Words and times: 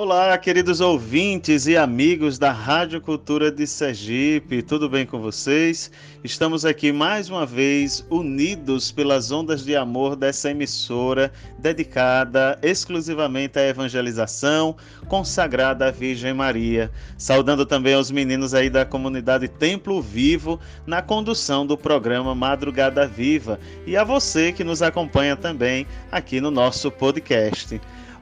Olá, 0.00 0.38
queridos 0.38 0.80
ouvintes 0.80 1.66
e 1.66 1.76
amigos 1.76 2.38
da 2.38 2.52
Rádio 2.52 3.00
Cultura 3.00 3.50
de 3.50 3.66
Sergipe, 3.66 4.62
tudo 4.62 4.88
bem 4.88 5.04
com 5.04 5.20
vocês? 5.20 5.90
Estamos 6.22 6.64
aqui 6.64 6.92
mais 6.92 7.28
uma 7.28 7.44
vez 7.44 8.06
unidos 8.08 8.92
pelas 8.92 9.32
ondas 9.32 9.64
de 9.64 9.74
amor 9.74 10.14
dessa 10.14 10.52
emissora 10.52 11.32
dedicada 11.58 12.56
exclusivamente 12.62 13.58
à 13.58 13.66
evangelização, 13.66 14.76
consagrada 15.08 15.88
à 15.88 15.90
Virgem 15.90 16.32
Maria. 16.32 16.92
Saudando 17.16 17.66
também 17.66 17.94
aos 17.94 18.08
meninos 18.08 18.54
aí 18.54 18.70
da 18.70 18.86
comunidade 18.86 19.48
Templo 19.48 20.00
Vivo 20.00 20.60
na 20.86 21.02
condução 21.02 21.66
do 21.66 21.76
programa 21.76 22.36
Madrugada 22.36 23.04
Viva 23.04 23.58
e 23.84 23.96
a 23.96 24.04
você 24.04 24.52
que 24.52 24.62
nos 24.62 24.80
acompanha 24.80 25.34
também 25.34 25.88
aqui 26.12 26.40
no 26.40 26.52
nosso 26.52 26.88
podcast. 26.88 27.80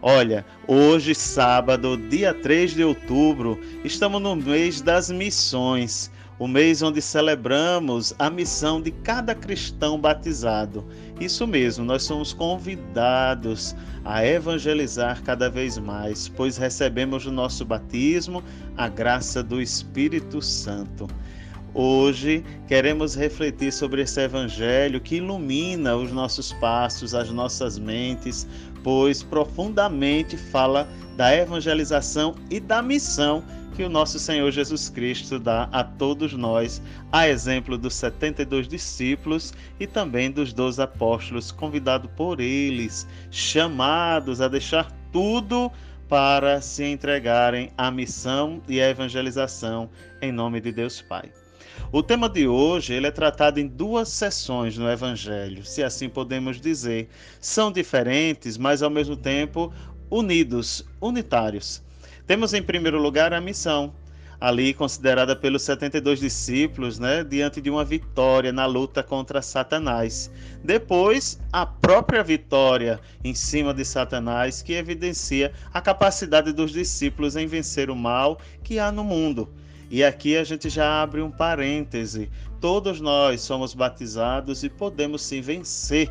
Olha, 0.09 0.46
hoje, 0.69 1.16
sábado, 1.16 1.96
dia 1.96 2.33
3 2.33 2.74
de 2.74 2.84
outubro, 2.84 3.60
estamos 3.84 4.23
no 4.23 4.37
mês 4.37 4.80
das 4.80 5.10
missões, 5.10 6.12
o 6.38 6.47
mês 6.47 6.80
onde 6.80 7.02
celebramos 7.02 8.14
a 8.16 8.30
missão 8.30 8.80
de 8.80 8.92
cada 8.92 9.34
cristão 9.34 10.00
batizado. 10.00 10.87
Isso 11.19 11.45
mesmo, 11.45 11.84
nós 11.84 12.05
somos 12.05 12.33
convidados 12.33 13.74
a 14.05 14.24
evangelizar 14.24 15.24
cada 15.24 15.50
vez 15.50 15.77
mais, 15.77 16.28
pois 16.28 16.56
recebemos 16.56 17.27
no 17.27 17.33
nosso 17.33 17.64
batismo 17.64 18.45
a 18.77 18.88
graça 18.88 19.42
do 19.42 19.61
Espírito 19.61 20.41
Santo. 20.41 21.09
Hoje 21.79 22.43
queremos 22.66 23.15
refletir 23.15 23.71
sobre 23.71 24.01
esse 24.01 24.19
evangelho 24.19 24.98
que 24.98 25.17
ilumina 25.17 25.95
os 25.95 26.11
nossos 26.11 26.51
passos, 26.55 27.15
as 27.15 27.29
nossas 27.29 27.79
mentes, 27.79 28.48
pois 28.83 29.23
profundamente 29.23 30.39
fala 30.39 30.89
da 31.19 31.37
evangelização 31.37 32.34
e 32.50 32.61
da 32.61 32.81
missão 32.81 33.45
que 33.75 33.83
o 33.83 33.91
nosso 33.91 34.19
Senhor 34.19 34.50
Jesus 34.50 34.89
Cristo 34.89 35.39
dá 35.39 35.69
a 35.70 35.84
todos 35.84 36.33
nós, 36.33 36.81
a 37.12 37.28
exemplo 37.28 37.77
dos 37.77 37.95
72 37.97 38.67
discípulos 38.67 39.53
e 39.78 39.87
também 39.87 40.31
dos 40.31 40.55
12 40.55 40.81
apóstolos, 40.81 41.53
convidados 41.53 42.11
por 42.17 42.41
eles, 42.41 43.06
chamados 43.31 44.41
a 44.41 44.48
deixar 44.48 44.91
tudo 45.12 45.70
para 46.09 46.59
se 46.62 46.87
entregarem 46.87 47.70
à 47.77 47.91
missão 47.91 48.62
e 48.67 48.81
à 48.81 48.89
evangelização 48.89 49.91
em 50.22 50.33
nome 50.33 50.59
de 50.62 50.72
Deus 50.72 51.03
Pai. 51.03 51.31
O 51.92 52.02
tema 52.02 52.28
de 52.28 52.48
hoje 52.48 52.94
ele 52.94 53.06
é 53.06 53.10
tratado 53.10 53.60
em 53.60 53.66
duas 53.66 54.08
sessões 54.08 54.77
no 54.77 54.91
Evangelho, 54.91 55.64
se 55.64 55.82
assim 55.82 56.08
podemos 56.08 56.60
dizer. 56.60 57.08
São 57.41 57.70
diferentes, 57.70 58.56
mas 58.56 58.82
ao 58.82 58.91
mesmo 58.91 59.16
tempo 59.16 59.72
unidos, 60.10 60.84
unitários. 61.00 61.82
Temos 62.27 62.52
em 62.54 62.62
primeiro 62.62 63.00
lugar 63.00 63.32
a 63.32 63.41
missão, 63.41 63.94
ali 64.41 64.74
considerada 64.74 65.34
pelos 65.34 65.62
72 65.62 66.20
discípulos, 66.20 66.98
né, 66.98 67.24
diante 67.24 67.60
de 67.60 67.70
uma 67.70 67.84
vitória 67.84 68.52
na 68.52 68.66
luta 68.66 69.02
contra 69.02 69.41
Satanás. 69.41 70.30
Depois, 70.62 71.41
a 71.52 71.64
própria 71.64 72.22
vitória 72.22 73.00
em 73.24 73.34
cima 73.34 73.72
de 73.72 73.84
Satanás, 73.84 74.60
que 74.60 74.74
evidencia 74.74 75.52
a 75.72 75.80
capacidade 75.80 76.52
dos 76.52 76.72
discípulos 76.72 77.36
em 77.36 77.47
vencer 77.47 77.91
o 77.91 77.97
mal 77.97 78.38
que 78.62 78.78
há 78.78 78.91
no 78.91 79.04
mundo. 79.04 79.48
E 79.89 80.03
aqui 80.03 80.37
a 80.37 80.42
gente 80.42 80.69
já 80.69 81.03
abre 81.03 81.23
um 81.23 81.31
parêntese. 81.31 82.29
Todos 82.61 83.01
nós 83.01 83.41
somos 83.41 83.73
batizados 83.73 84.65
e 84.65 84.69
podemos 84.69 85.23
sim 85.23 85.41
vencer 85.41 86.11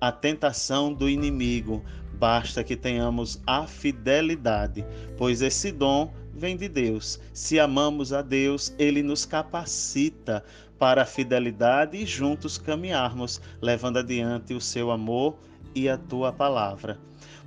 a 0.00 0.12
tentação 0.12 0.92
do 0.92 1.08
inimigo. 1.08 1.84
Basta 2.14 2.62
que 2.62 2.76
tenhamos 2.76 3.40
a 3.46 3.66
fidelidade, 3.66 4.84
pois 5.16 5.42
esse 5.42 5.72
dom 5.72 6.12
vem 6.32 6.56
de 6.56 6.68
Deus. 6.68 7.18
Se 7.32 7.58
amamos 7.58 8.12
a 8.12 8.22
Deus, 8.22 8.72
ele 8.78 9.02
nos 9.02 9.24
capacita 9.24 10.44
para 10.78 11.02
a 11.02 11.06
fidelidade 11.06 11.96
e 11.96 12.06
juntos 12.06 12.56
caminharmos, 12.56 13.40
levando 13.60 13.98
adiante 13.98 14.54
o 14.54 14.60
seu 14.60 14.92
amor 14.92 15.36
e 15.74 15.88
a 15.88 15.98
tua 15.98 16.32
palavra. 16.32 16.98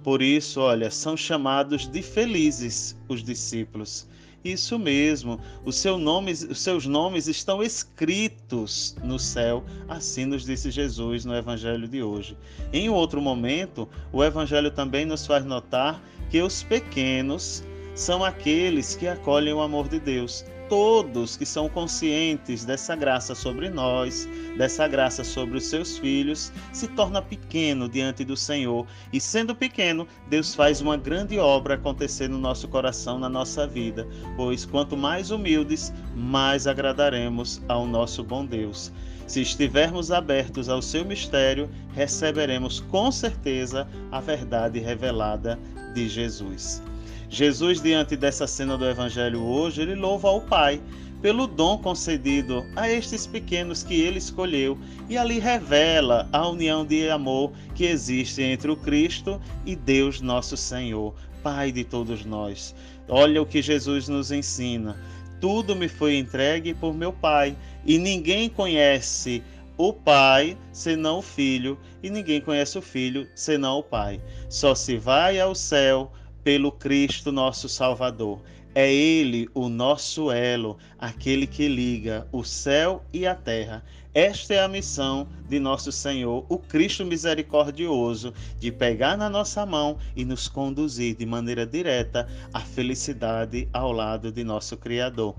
Por 0.03 0.21
isso, 0.21 0.59
olha, 0.59 0.91
são 0.91 1.15
chamados 1.15 1.87
de 1.87 2.01
felizes 2.01 2.97
os 3.07 3.23
discípulos 3.23 4.07
isso 4.43 4.79
mesmo, 4.79 5.39
os, 5.63 5.75
seu 5.75 5.97
nomes, 5.97 6.43
os 6.43 6.59
seus 6.61 6.85
nomes 6.85 7.27
estão 7.27 7.61
escritos 7.61 8.95
no 9.03 9.19
céu, 9.19 9.63
assim 9.87 10.25
nos 10.25 10.45
disse 10.45 10.71
Jesus 10.71 11.25
no 11.25 11.35
Evangelho 11.35 11.87
de 11.87 12.01
hoje. 12.01 12.37
Em 12.73 12.89
outro 12.89 13.21
momento, 13.21 13.87
o 14.11 14.23
Evangelho 14.23 14.71
também 14.71 15.05
nos 15.05 15.25
faz 15.25 15.45
notar 15.45 16.01
que 16.29 16.41
os 16.41 16.63
pequenos 16.63 17.63
são 17.93 18.23
aqueles 18.23 18.95
que 18.95 19.07
acolhem 19.07 19.53
o 19.53 19.61
amor 19.61 19.87
de 19.87 19.99
Deus 19.99 20.45
todos 20.71 21.35
que 21.35 21.45
são 21.45 21.67
conscientes 21.67 22.63
dessa 22.63 22.95
graça 22.95 23.35
sobre 23.35 23.69
nós, 23.69 24.25
dessa 24.57 24.87
graça 24.87 25.21
sobre 25.21 25.57
os 25.57 25.65
seus 25.65 25.97
filhos, 25.97 26.49
se 26.71 26.87
torna 26.87 27.21
pequeno 27.21 27.89
diante 27.89 28.23
do 28.23 28.37
Senhor. 28.37 28.87
E 29.11 29.19
sendo 29.19 29.53
pequeno, 29.53 30.07
Deus 30.29 30.55
faz 30.55 30.79
uma 30.79 30.95
grande 30.95 31.37
obra 31.37 31.73
acontecer 31.73 32.29
no 32.29 32.37
nosso 32.37 32.69
coração, 32.69 33.19
na 33.19 33.27
nossa 33.27 33.67
vida. 33.67 34.07
Pois 34.37 34.63
quanto 34.63 34.95
mais 34.95 35.29
humildes, 35.29 35.91
mais 36.15 36.65
agradaremos 36.65 37.61
ao 37.67 37.85
nosso 37.85 38.23
bom 38.23 38.45
Deus. 38.45 38.93
Se 39.27 39.41
estivermos 39.41 40.09
abertos 40.09 40.69
ao 40.69 40.81
seu 40.81 41.03
mistério, 41.03 41.69
receberemos 41.93 42.79
com 42.79 43.11
certeza 43.11 43.85
a 44.09 44.21
verdade 44.21 44.79
revelada 44.79 45.59
de 45.93 46.07
Jesus. 46.07 46.81
Jesus, 47.31 47.81
diante 47.81 48.17
dessa 48.17 48.45
cena 48.45 48.77
do 48.77 48.85
Evangelho 48.85 49.41
hoje, 49.41 49.81
ele 49.81 49.95
louva 49.95 50.27
ao 50.27 50.41
Pai 50.41 50.81
pelo 51.21 51.47
dom 51.47 51.77
concedido 51.77 52.65
a 52.75 52.91
estes 52.91 53.25
pequenos 53.25 53.83
que 53.83 54.01
ele 54.01 54.17
escolheu 54.17 54.77
e 55.07 55.17
ali 55.17 55.39
revela 55.39 56.27
a 56.33 56.45
união 56.49 56.85
de 56.85 57.09
amor 57.09 57.53
que 57.73 57.85
existe 57.85 58.41
entre 58.41 58.69
o 58.69 58.75
Cristo 58.75 59.41
e 59.65 59.77
Deus 59.77 60.19
nosso 60.19 60.57
Senhor, 60.57 61.15
Pai 61.41 61.71
de 61.71 61.85
todos 61.85 62.25
nós. 62.25 62.75
Olha 63.07 63.41
o 63.41 63.45
que 63.45 63.61
Jesus 63.61 64.09
nos 64.09 64.29
ensina. 64.29 64.99
Tudo 65.39 65.73
me 65.73 65.87
foi 65.87 66.17
entregue 66.17 66.73
por 66.73 66.93
meu 66.93 67.13
Pai, 67.13 67.55
e 67.85 67.97
ninguém 67.97 68.49
conhece 68.49 69.41
o 69.77 69.93
Pai 69.93 70.57
senão 70.73 71.19
o 71.19 71.21
Filho, 71.21 71.79
e 72.03 72.09
ninguém 72.09 72.41
conhece 72.41 72.77
o 72.77 72.81
Filho 72.81 73.25
senão 73.33 73.79
o 73.79 73.83
Pai. 73.83 74.19
Só 74.49 74.75
se 74.75 74.97
vai 74.97 75.39
ao 75.39 75.55
céu 75.55 76.11
pelo 76.43 76.71
Cristo 76.71 77.31
nosso 77.31 77.67
Salvador. 77.69 78.41
É 78.73 78.91
Ele 78.91 79.49
o 79.53 79.67
nosso 79.67 80.31
elo, 80.31 80.77
aquele 80.97 81.45
que 81.45 81.67
liga 81.67 82.25
o 82.31 82.43
céu 82.43 83.03
e 83.13 83.27
a 83.27 83.35
terra. 83.35 83.83
Esta 84.13 84.53
é 84.53 84.59
a 84.61 84.67
missão 84.67 85.27
de 85.47 85.57
nosso 85.57 85.89
Senhor, 85.89 86.45
o 86.49 86.57
Cristo 86.57 87.05
misericordioso, 87.05 88.33
de 88.59 88.69
pegar 88.69 89.17
na 89.17 89.29
nossa 89.29 89.65
mão 89.65 89.97
e 90.15 90.25
nos 90.25 90.49
conduzir 90.49 91.15
de 91.15 91.25
maneira 91.25 91.65
direta 91.65 92.27
à 92.53 92.59
felicidade 92.59 93.69
ao 93.71 93.91
lado 93.91 94.31
de 94.31 94.43
nosso 94.43 94.75
Criador. 94.75 95.33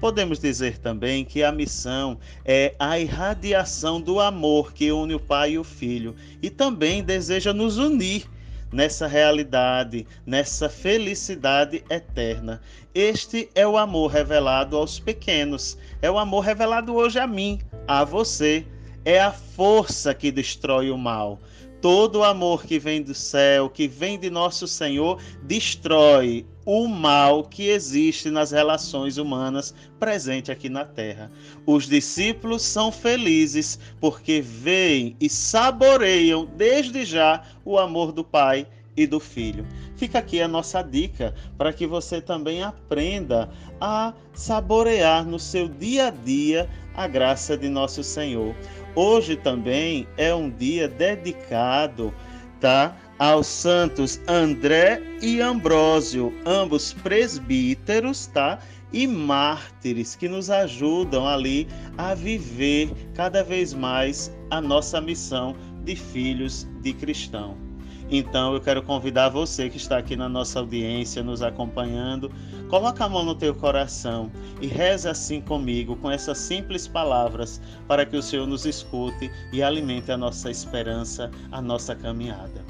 Podemos 0.00 0.38
dizer 0.38 0.78
também 0.78 1.24
que 1.24 1.42
a 1.42 1.52
missão 1.52 2.18
é 2.44 2.74
a 2.78 2.98
irradiação 2.98 4.00
do 4.00 4.20
amor 4.20 4.72
que 4.72 4.90
une 4.90 5.14
o 5.14 5.20
Pai 5.20 5.52
e 5.52 5.58
o 5.58 5.64
Filho 5.64 6.14
e 6.42 6.48
também 6.48 7.02
deseja 7.02 7.52
nos 7.52 7.76
unir 7.76 8.26
nessa 8.72 9.06
realidade, 9.06 10.06
nessa 10.24 10.68
felicidade 10.68 11.84
eterna. 11.90 12.60
Este 12.94 13.50
é 13.54 13.66
o 13.66 13.76
amor 13.76 14.10
revelado 14.10 14.76
aos 14.76 14.98
pequenos, 14.98 15.76
é 16.02 16.10
o 16.10 16.18
amor 16.18 16.40
revelado 16.40 16.94
hoje 16.94 17.18
a 17.18 17.26
mim, 17.26 17.60
a 17.86 18.04
você. 18.04 18.66
É 19.02 19.18
a 19.18 19.32
força 19.32 20.12
que 20.12 20.30
destrói 20.30 20.90
o 20.90 20.98
mal. 20.98 21.40
Todo 21.80 22.22
amor 22.22 22.64
que 22.64 22.78
vem 22.78 23.02
do 23.02 23.14
céu, 23.14 23.70
que 23.70 23.88
vem 23.88 24.18
de 24.18 24.28
nosso 24.28 24.68
Senhor, 24.68 25.18
destrói 25.42 26.46
o 26.66 26.86
mal 26.86 27.44
que 27.44 27.68
existe 27.68 28.30
nas 28.30 28.50
relações 28.50 29.16
humanas 29.16 29.74
presente 29.98 30.52
aqui 30.52 30.68
na 30.68 30.84
terra. 30.84 31.32
Os 31.66 31.88
discípulos 31.88 32.62
são 32.62 32.92
felizes 32.92 33.78
porque 33.98 34.42
veem 34.42 35.16
e 35.18 35.28
saboreiam 35.30 36.46
desde 36.54 37.02
já 37.04 37.42
o 37.64 37.78
amor 37.78 38.12
do 38.12 38.22
Pai 38.22 38.66
e 38.94 39.06
do 39.06 39.18
Filho. 39.18 39.66
Fica 39.96 40.18
aqui 40.18 40.40
a 40.40 40.48
nossa 40.48 40.82
dica 40.82 41.34
para 41.56 41.72
que 41.72 41.86
você 41.86 42.20
também 42.20 42.62
aprenda 42.62 43.50
a 43.80 44.12
saborear 44.34 45.24
no 45.24 45.38
seu 45.38 45.68
dia 45.68 46.08
a 46.08 46.10
dia 46.10 46.68
a 46.94 47.06
graça 47.06 47.56
de 47.56 47.68
nosso 47.68 48.02
Senhor. 48.02 48.54
Hoje 48.94 49.36
também 49.36 50.06
é 50.16 50.34
um 50.34 50.50
dia 50.50 50.88
dedicado, 50.88 52.12
tá? 52.60 52.96
Aos 53.18 53.46
santos 53.46 54.20
André 54.26 55.00
e 55.22 55.40
Ambrósio, 55.40 56.32
ambos 56.44 56.92
presbíteros, 56.92 58.26
tá? 58.26 58.58
E 58.92 59.06
mártires 59.06 60.16
que 60.16 60.28
nos 60.28 60.50
ajudam 60.50 61.26
ali 61.26 61.68
a 61.96 62.14
viver 62.14 62.90
cada 63.14 63.44
vez 63.44 63.72
mais 63.72 64.32
a 64.50 64.60
nossa 64.60 65.00
missão 65.00 65.54
de 65.84 65.94
filhos 65.94 66.66
de 66.80 66.92
cristão. 66.92 67.69
Então 68.10 68.54
eu 68.54 68.60
quero 68.60 68.82
convidar 68.82 69.28
você 69.28 69.70
que 69.70 69.76
está 69.76 69.96
aqui 69.96 70.16
na 70.16 70.28
nossa 70.28 70.58
audiência, 70.58 71.22
nos 71.22 71.42
acompanhando, 71.42 72.28
coloca 72.68 73.04
a 73.04 73.08
mão 73.08 73.24
no 73.24 73.36
teu 73.36 73.54
coração 73.54 74.32
e 74.60 74.66
reza 74.66 75.12
assim 75.12 75.40
comigo, 75.40 75.94
com 75.94 76.10
essas 76.10 76.38
simples 76.38 76.88
palavras, 76.88 77.60
para 77.86 78.04
que 78.04 78.16
o 78.16 78.22
Senhor 78.22 78.48
nos 78.48 78.66
escute 78.66 79.30
e 79.52 79.62
alimente 79.62 80.10
a 80.10 80.16
nossa 80.16 80.50
esperança, 80.50 81.30
a 81.52 81.62
nossa 81.62 81.94
caminhada. 81.94 82.64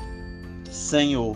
Senhor, 0.70 1.34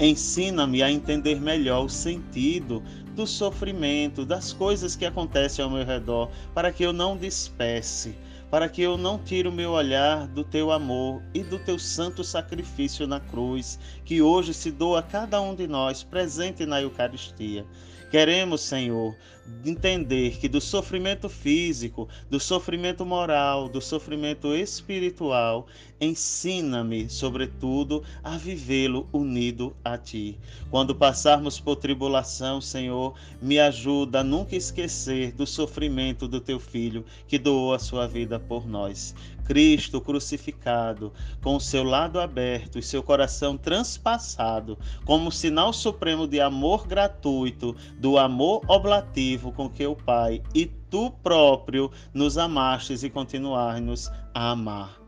ensina-me 0.00 0.82
a 0.82 0.90
entender 0.90 1.38
melhor 1.38 1.84
o 1.84 1.90
sentido 1.90 2.82
do 3.14 3.26
sofrimento, 3.26 4.24
das 4.24 4.54
coisas 4.54 4.96
que 4.96 5.04
acontecem 5.04 5.62
ao 5.62 5.70
meu 5.70 5.84
redor, 5.84 6.30
para 6.54 6.72
que 6.72 6.82
eu 6.82 6.92
não 6.92 7.18
despece 7.18 8.16
para 8.52 8.68
que 8.68 8.82
eu 8.82 8.98
não 8.98 9.18
tire 9.18 9.48
o 9.48 9.52
meu 9.52 9.70
olhar 9.70 10.26
do 10.26 10.44
teu 10.44 10.70
amor 10.70 11.22
e 11.32 11.42
do 11.42 11.58
teu 11.58 11.78
santo 11.78 12.22
sacrifício 12.22 13.06
na 13.06 13.18
cruz, 13.18 13.78
que 14.04 14.20
hoje 14.20 14.52
se 14.52 14.70
doa 14.70 14.98
a 14.98 15.02
cada 15.02 15.40
um 15.40 15.54
de 15.54 15.66
nós, 15.66 16.02
presente 16.02 16.66
na 16.66 16.82
Eucaristia. 16.82 17.64
Queremos, 18.10 18.60
Senhor, 18.60 19.16
entender 19.64 20.38
que 20.38 20.48
do 20.48 20.60
sofrimento 20.60 21.28
físico, 21.28 22.08
do 22.30 22.38
sofrimento 22.38 23.04
moral, 23.04 23.68
do 23.68 23.80
sofrimento 23.80 24.54
espiritual, 24.54 25.66
ensina-me, 26.00 27.08
sobretudo, 27.08 28.02
a 28.22 28.36
vivê-lo 28.36 29.08
unido 29.12 29.74
a 29.84 29.96
Ti. 29.96 30.38
Quando 30.70 30.94
passarmos 30.94 31.60
por 31.60 31.76
tribulação, 31.76 32.60
Senhor, 32.60 33.14
me 33.40 33.58
ajuda 33.58 34.20
a 34.20 34.24
nunca 34.24 34.56
esquecer 34.56 35.32
do 35.32 35.46
sofrimento 35.46 36.26
do 36.26 36.40
Teu 36.40 36.58
Filho 36.58 37.04
que 37.28 37.38
doou 37.38 37.72
a 37.72 37.78
sua 37.78 38.06
vida 38.06 38.38
por 38.38 38.66
nós. 38.66 39.14
Cristo 39.44 40.00
crucificado, 40.00 41.12
com 41.42 41.56
o 41.56 41.60
seu 41.60 41.82
lado 41.82 42.20
aberto 42.20 42.78
e 42.78 42.82
seu 42.82 43.02
coração 43.02 43.56
transpassado, 43.56 44.78
como 45.04 45.32
sinal 45.32 45.72
supremo 45.72 46.26
de 46.26 46.40
amor 46.40 46.86
gratuito, 46.86 47.74
do 47.98 48.18
amor 48.18 48.62
oblativo 48.68 49.52
com 49.52 49.68
que 49.68 49.86
o 49.86 49.96
Pai 49.96 50.42
e 50.54 50.66
tu 50.66 51.10
próprio 51.22 51.90
nos 52.12 52.36
amastes 52.36 53.02
e 53.02 53.10
continuar-nos 53.10 54.10
a 54.34 54.50
amar. 54.50 55.00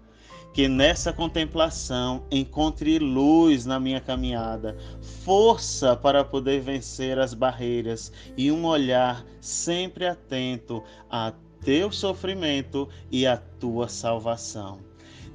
Que 0.55 0.69
nessa 0.69 1.13
contemplação 1.13 2.23
encontre 2.31 2.99
luz 3.01 3.67
na 3.67 3.81
minha 3.81 4.01
caminhada, 4.01 4.77
força 5.25 5.97
para 5.97 6.23
poder 6.23 6.61
vencer 6.61 7.19
as 7.19 7.35
barreiras 7.35 8.13
e 8.37 8.53
um 8.53 8.65
olhar 8.65 9.25
sempre 9.41 10.07
atento 10.07 10.81
a 11.11 11.33
teu 11.65 11.91
sofrimento 11.91 12.89
e 13.11 13.27
a 13.27 13.37
tua 13.37 13.89
salvação. 13.89 14.79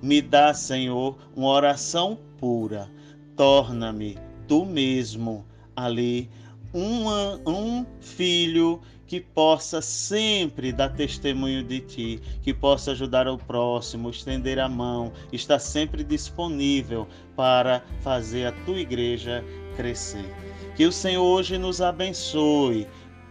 Me 0.01 0.21
dá, 0.21 0.53
Senhor, 0.53 1.17
uma 1.35 1.49
oração 1.49 2.17
pura. 2.37 2.89
Torna-me 3.35 4.17
tu 4.47 4.65
mesmo 4.65 5.45
ali 5.75 6.29
um 6.73 7.85
filho 7.99 8.79
que 9.07 9.19
possa 9.19 9.81
sempre 9.81 10.71
dar 10.71 10.89
testemunho 10.89 11.63
de 11.63 11.79
ti, 11.79 12.21
que 12.43 12.53
possa 12.53 12.91
ajudar 12.91 13.27
o 13.27 13.39
próximo, 13.39 14.11
estender 14.11 14.59
a 14.59 14.69
mão, 14.69 15.11
estar 15.33 15.57
sempre 15.57 16.03
disponível 16.03 17.07
para 17.35 17.83
fazer 18.01 18.45
a 18.45 18.51
tua 18.51 18.79
igreja 18.79 19.43
crescer. 19.75 20.31
Que 20.75 20.85
o 20.85 20.91
Senhor 20.91 21.23
hoje 21.23 21.57
nos 21.57 21.81
abençoe 21.81 22.87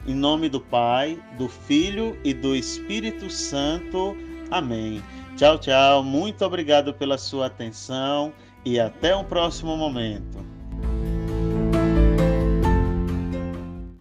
em 0.06 0.14
nome 0.14 0.48
do 0.48 0.60
Pai, 0.60 1.18
do 1.36 1.48
Filho 1.48 2.18
e 2.24 2.32
do 2.32 2.54
Espírito 2.54 3.28
Santo. 3.30 4.16
Amém. 4.50 5.02
Tchau, 5.36 5.58
tchau. 5.58 6.02
Muito 6.02 6.44
obrigado 6.44 6.94
pela 6.94 7.18
sua 7.18 7.46
atenção 7.46 8.32
e 8.64 8.80
até 8.80 9.14
um 9.14 9.24
próximo 9.24 9.76
momento. 9.76 10.47